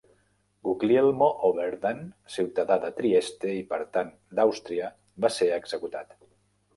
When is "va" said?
5.27-5.31